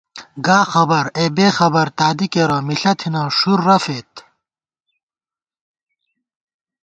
گا 0.45 0.59
خبر 0.73 1.03
اے 1.17 1.25
بېخبر 1.35 1.87
تادی 1.97 2.27
کېرہ 2.33 2.57
مِݪہ 2.67 2.93
تھنہ 2.99 3.23
ݭُرہ 3.37 3.77
فېد 3.83 4.13